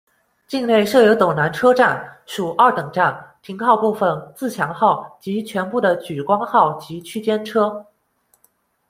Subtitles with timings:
[0.47, 7.85] 境内设有斗南车站，属二等站，停靠部分自强号及全部的莒光号及区间车。